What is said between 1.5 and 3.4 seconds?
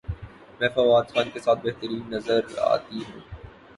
بہترین نظر اتی ہوں